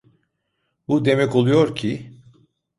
Bu 0.87 1.05
demek 1.05 1.35
oluyor 1.35 1.75
ki… 1.75 2.11